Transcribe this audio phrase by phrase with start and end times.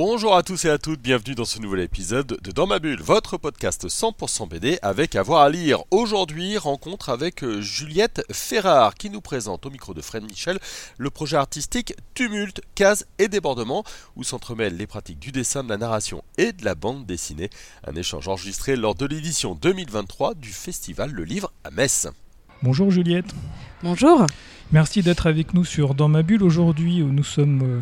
[0.00, 3.02] Bonjour à tous et à toutes, bienvenue dans ce nouvel épisode de Dans ma bulle,
[3.02, 5.82] votre podcast 100% BD avec avoir à lire.
[5.90, 10.60] Aujourd'hui, rencontre avec euh, Juliette Ferrard qui nous présente au micro de Fred Michel
[10.98, 13.82] le projet artistique Tumulte, Cases et Débordements
[14.14, 17.50] où s'entremêlent les pratiques du dessin, de la narration et de la bande dessinée.
[17.84, 22.06] Un échange enregistré lors de l'édition 2023 du festival Le Livre à Metz.
[22.62, 23.34] Bonjour Juliette.
[23.82, 24.26] Bonjour.
[24.70, 27.80] Merci d'être avec nous sur Dans ma bulle aujourd'hui où nous sommes euh,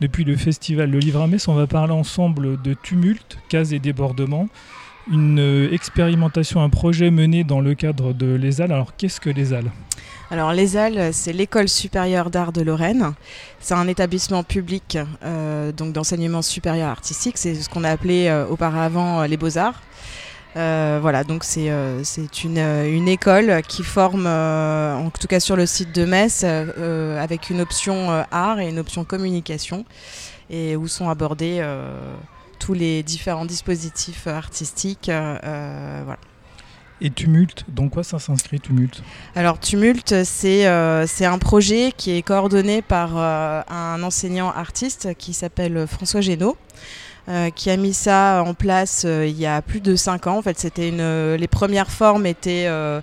[0.00, 1.48] depuis le festival Le Livre à Metz.
[1.48, 4.48] On va parler ensemble de tumulte, cases et débordements.
[5.10, 8.72] Une euh, expérimentation, un projet mené dans le cadre de l'ESAL.
[8.72, 9.70] Alors qu'est-ce que l'ESAL
[10.30, 13.14] Alors l'ESAL, c'est l'École supérieure d'art de Lorraine.
[13.60, 17.38] C'est un établissement public euh, donc d'enseignement supérieur artistique.
[17.38, 19.82] C'est ce qu'on a appelé euh, auparavant les beaux-arts.
[20.56, 22.02] Euh, voilà, donc c'est euh,
[22.44, 27.50] une, euh, une école qui forme, en tout cas sur le site de Metz, avec
[27.50, 29.84] une option art et une option communication,
[30.50, 31.62] et où sont abordés
[32.58, 35.06] tous les différents dispositifs artistiques.
[35.06, 36.18] voilà.
[37.00, 39.02] Et tumulte, dans quoi ça s'inscrit tumulte
[39.36, 45.32] Alors Tumulte, c'est euh, un projet qui est coordonné par euh, un enseignant artiste qui
[45.32, 46.56] s'appelle François Génaud.
[47.28, 50.38] Euh, qui a mis ça en place euh, il y a plus de cinq ans.
[50.38, 51.00] En fait, c'était une.
[51.00, 53.00] euh, les premières formes étaient euh,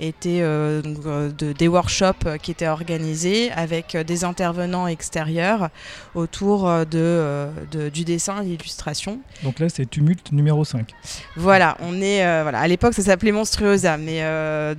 [0.00, 5.68] étaient de- des workshops qui étaient organisés avec des intervenants extérieurs
[6.16, 9.20] autour de, de- du dessin et de l'illustration.
[9.44, 10.90] Donc là c'est tumulte numéro 5.
[11.36, 12.58] Voilà, on est voilà.
[12.58, 14.20] À l'époque, ça s'appelait Monstruosa, mais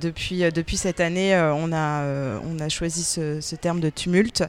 [0.00, 2.02] depuis depuis cette année, on a
[2.44, 4.42] on a choisi ce, ce terme de tumulte.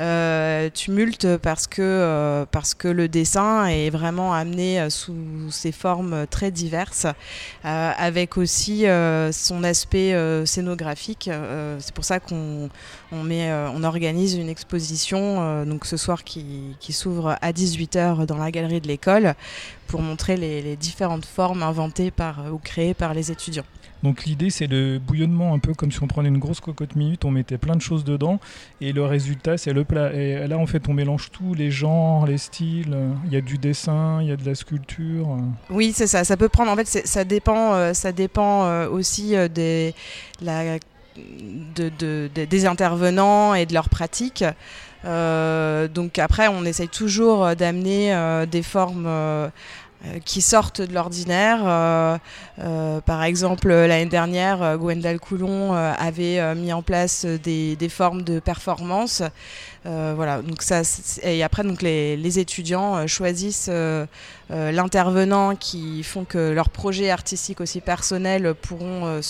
[0.00, 5.72] Euh, tumulte parce que euh, parce que le dessin est vraiment amené euh, sous ses
[5.72, 7.06] formes très diverses,
[7.64, 8.84] avec aussi
[9.32, 10.14] son aspect
[10.46, 11.30] scénographique.
[11.78, 12.68] C'est pour ça qu'on
[13.12, 18.38] on met on organise une exposition donc ce soir qui, qui s'ouvre à 18h dans
[18.38, 19.34] la galerie de l'école
[19.86, 23.64] pour montrer les, les différentes formes inventées par, ou créées par les étudiants.
[24.02, 27.24] Donc l'idée c'est le bouillonnement un peu comme si on prenait une grosse cocotte minute,
[27.24, 28.38] on mettait plein de choses dedans
[28.80, 30.12] et le résultat c'est le plat.
[30.12, 33.58] Et là en fait on mélange tout, les genres, les styles, il y a du
[33.58, 35.30] dessin, il y a de la sculpture.
[35.30, 35.38] euh.
[35.70, 36.24] Oui, c'est ça.
[36.24, 36.70] Ça peut prendre.
[36.70, 37.48] En fait, ça dépend.
[38.88, 39.94] aussi des
[42.66, 44.44] intervenants et de leurs pratiques.
[45.04, 48.14] Euh, donc après, on essaye toujours euh, d'amener
[48.50, 49.08] des formes.
[50.24, 51.60] Qui sortent de l'ordinaire.
[51.64, 52.18] Euh,
[52.60, 57.38] euh, par exemple, l'année dernière, euh, Gwendal Coulon euh, avait euh, mis en place euh,
[57.38, 59.22] des formes de performance.
[59.88, 60.82] Euh, voilà, donc ça,
[61.22, 64.06] et après, donc les, les étudiants euh, choisissent euh,
[64.50, 69.20] l'intervenant qui font que leurs projets artistiques aussi personnels pourront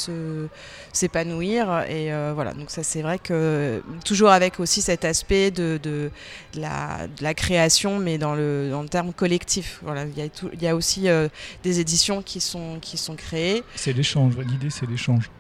[0.93, 1.85] s'épanouir.
[1.89, 6.11] Et voilà donc ça c'est vrai que toujours avec aussi cet aspect de, de,
[6.55, 9.81] la, création mais dans le, dans le terme collectif.
[9.83, 10.29] Voilà il y a,
[10.61, 11.09] y a aussi
[11.65, 13.65] des éditions qui sont qui sont créées.
[13.75, 15.31] C'est l'échange, l'idée c'est l'échange.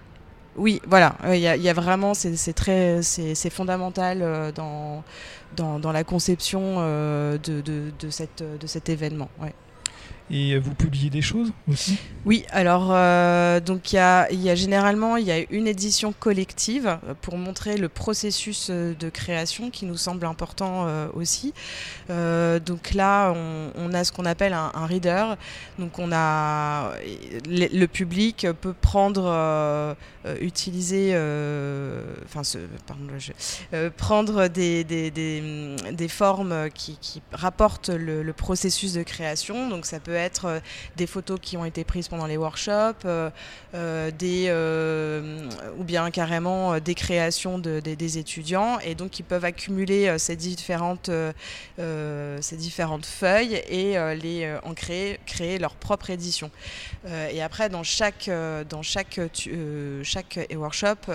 [0.59, 4.53] Oui, voilà, euh, il y, a- il y a vraiment, c'est très, c'est fondamental euh,
[4.53, 5.05] dans,
[5.53, 9.31] dans, dans la conception euh, de, de, cette, de cet événement.
[10.31, 11.97] Et vous publiez des choses aussi
[12.27, 17.15] Oui, alors euh, donc il y a, généralement il y a une édition collective euh,
[17.23, 21.55] pour montrer le processus euh, de création qui nous semble important aussi.
[22.09, 23.33] Donc là,
[23.77, 25.35] on, a ce qu'on appelle un, reader.
[25.79, 26.93] Donc on a
[27.49, 29.97] le, public peut prendre,
[30.41, 31.11] utiliser,
[32.25, 32.43] enfin
[32.87, 39.03] pardon, je- prendre des, des, des, des formes qui, qui rapportent le, le processus de
[39.03, 39.69] création.
[39.69, 40.61] Donc ça peut être euh,
[40.97, 43.31] des photos qui ont été prises pendant les workshops, euh,
[43.75, 44.51] euh, des,
[45.79, 48.79] ou bien carrément des créations de- des- étudiants.
[48.81, 51.11] Et donc ils peuvent accumuler ces, différentes,
[51.79, 56.51] ces différentes feuilles et les, en créer, créer leur propre édition.
[57.31, 58.31] Et après, dans chaque,
[58.71, 59.21] dans chaque,
[60.03, 61.13] chaque workshop,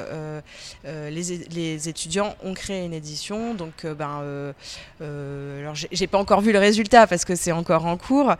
[0.85, 3.55] les, les étudiants ont créé une édition.
[3.55, 4.53] Donc, ben,
[4.99, 8.33] alors j'ai pas encore vu le résultat parce que c'est encore en cours,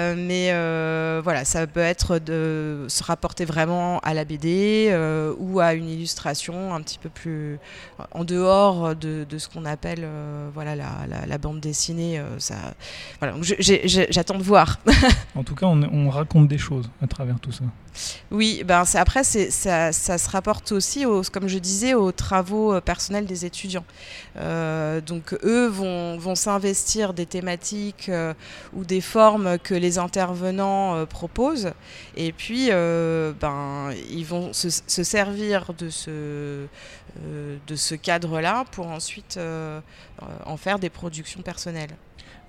[0.00, 5.34] euh, mais euh, voilà, ça peut être de se rapporter vraiment à la BD euh,
[5.38, 7.58] ou à une illustration un petit peu plus
[8.12, 10.06] en dehors de, ce qu'on appelle
[10.54, 12.20] voilà la, bande dessinée.
[12.38, 12.56] ça,
[13.20, 13.34] voilà,
[14.10, 14.78] j'attends de voir.
[15.34, 17.64] En tout cas on raconte des choses à travers tout ça.
[18.30, 22.12] Oui, ben c'est après c'est ça, ça, se rapporte aussi, aux, comme je disais, aux
[22.12, 23.84] travaux euh, personnels des étudiants.
[24.36, 28.34] Euh, donc eux vont, vont s'investir des thématiques euh,
[28.72, 31.72] ou des formes que les intervenants euh, proposent,
[32.16, 36.66] et puis ben ils vont se, se servir de ce
[37.66, 39.38] de ce cadre-là pour ensuite
[40.46, 41.96] en faire des productions personnelles.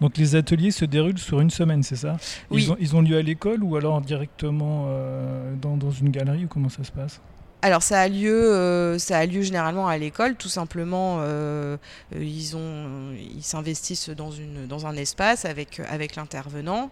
[0.02, 2.18] Donc les ateliers se déroulent sur une semaine, c'est ça?
[2.50, 2.64] Oui.
[2.64, 6.48] ils, ont, ils ont lieu à l'école ou alors directement euh, dans, une galerie ou
[6.48, 7.22] comment ça se passe?
[7.64, 11.18] Alors ça a lieu, euh, ça a lieu généralement à l'école, tout simplement.
[11.20, 11.78] euh,
[12.16, 16.90] euh, ils ont, ils s'investissent dans une, dans un espace avec avec l'intervenant.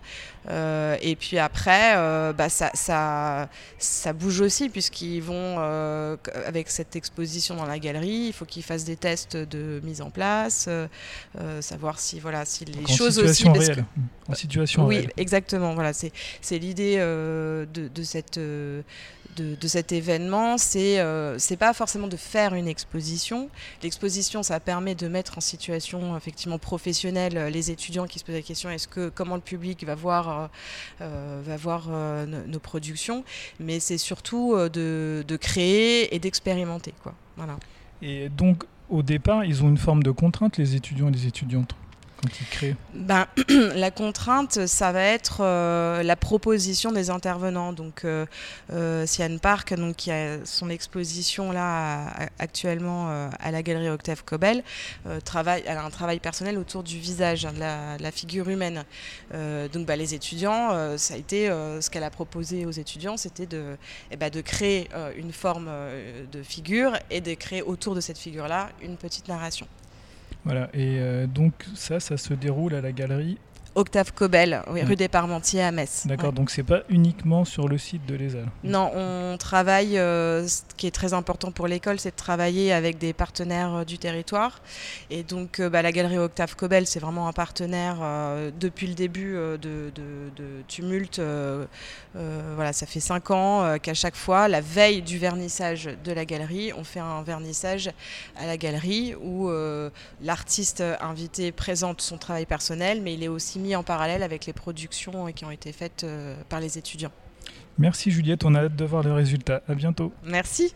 [0.49, 1.93] Euh, et puis après,
[2.33, 3.49] bah, ça, ça,
[3.79, 5.57] ça bouge aussi puisqu'ils vont
[6.45, 10.11] avec cette exposition dans la galerie, il faut qu'ils fassent des tests de mise en
[10.11, 10.69] place,
[11.61, 13.33] savoir si voilà si les Donc, en choses aussi.
[13.35, 13.85] situation que- réelle.
[14.27, 15.11] En situation oui, réelle.
[15.17, 15.73] exactement.
[15.73, 16.11] Voilà, c'est
[16.41, 20.57] c'est l'idée de, de cette de, de cet événement.
[20.59, 23.49] C'est euh, pas forcément de faire une exposition.
[23.83, 28.35] L'exposition, ça permet de mettre en situation effectivement professionnelle euh, les étudiants qui se posent
[28.35, 30.47] la question est-ce que comment le public va voir euh,
[31.01, 33.23] euh, va voir nos, productions.
[33.59, 36.93] Mais c'est surtout de, de créer et d'expérimenter.
[37.37, 37.57] Voilà.
[38.01, 41.75] Et donc au départ, ils ont une forme de contrainte, les étudiants et les étudiantes,
[42.93, 43.27] Ben,
[43.75, 47.73] la contrainte, ça va être euh, la proposition des intervenants.
[47.73, 48.25] Donc, euh,
[48.71, 49.05] euh,
[49.41, 54.63] Park, donc, qui a son exposition là actuellement euh, à la galerie Octave Cobel,
[55.23, 58.83] travaille, elle a un travail personnel autour du visage, hein, de, la, figure humaine.
[59.31, 63.77] Donc, bah, les étudiants, ça a été ce qu'elle a proposé aux étudiants, c'était de,
[64.11, 65.69] eh ben, de créer une forme
[66.31, 69.67] de figure et de créer autour de cette figure-là une petite narration.
[70.49, 70.67] Voilà.
[70.73, 73.37] Et euh, donc ça, ça se déroule à la galerie.
[73.79, 74.87] Octave Cobel, oui, Mm.
[74.87, 76.03] rue des Parmentiers à Metz.
[76.05, 76.29] D'accord.
[76.29, 76.35] Ouais.
[76.35, 78.47] Donc c'est pas uniquement sur le site de l'ESAL.
[78.63, 82.97] Non, on travaille, euh, ce qui est très important pour l'école, c'est de travailler avec
[82.97, 84.61] des partenaires euh, du territoire.
[85.09, 87.97] Et donc euh, bah, la galerie Octave Cobel, c'est vraiment un partenaire
[88.59, 89.57] depuis le début de,
[89.95, 91.21] de- de Tumulte.
[92.55, 96.73] voilà, ça fait cinq ans qu'à chaque fois, la veille du vernissage de la galerie,
[96.77, 97.91] on fait un vernissage
[98.37, 99.49] à la galerie où
[100.21, 104.53] l'artiste invité présente son travail personnel, mais il est aussi mis en parallèle avec les
[104.53, 107.11] productions qui ont été faites euh, par les étudiants.
[107.77, 109.61] Merci Juliette, on a hâte de voir les résultats.
[109.67, 110.11] À bientôt.
[110.23, 110.73] Merci.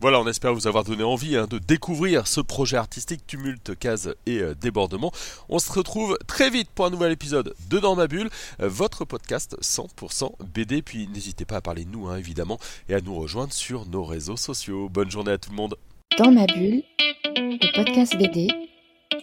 [0.00, 4.14] Voilà, on espère vous avoir donné envie hein, de découvrir ce projet artistique Tumulte, Case
[4.26, 5.10] et euh, Débordement.
[5.48, 8.28] On se retrouve très vite pour un nouvel épisode de Dans ma bulle,
[8.60, 10.82] euh, votre podcast 100% BD.
[10.82, 12.58] Puis n'hésitez pas à parler de nous, hein, évidemment,
[12.90, 14.90] et à nous rejoindre sur nos réseaux sociaux.
[14.90, 15.76] Bonne journée à tout le monde.
[16.18, 16.82] Dans ma bulle,
[17.24, 18.48] le podcast BD,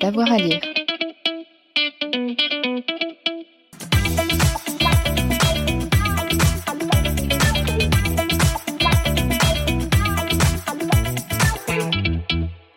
[0.02, 0.60] d'avoir à lire.